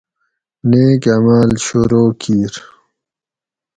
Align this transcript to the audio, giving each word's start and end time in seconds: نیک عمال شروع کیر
نیک 0.69 1.03
عمال 1.15 1.49
شروع 1.65 2.09
کیر 2.21 2.53